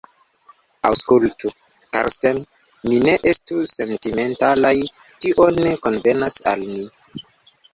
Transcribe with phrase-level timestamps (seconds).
[0.87, 1.51] Aŭskultu,
[1.97, 2.39] Karsten,
[2.91, 4.75] ni ne estu sentimentalaj;
[5.27, 7.23] tio ne konvenas al ni.